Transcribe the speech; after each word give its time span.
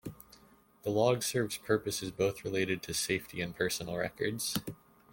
The 0.81 0.89
log 0.89 1.21
serves 1.21 1.57
purposes 1.59 2.09
both 2.09 2.43
related 2.43 2.81
to 2.81 2.93
safety 2.95 3.39
and 3.39 3.55
personal 3.55 3.97
records. 3.97 4.57